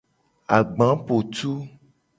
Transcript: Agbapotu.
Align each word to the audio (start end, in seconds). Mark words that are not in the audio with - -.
Agbapotu. 0.55 1.51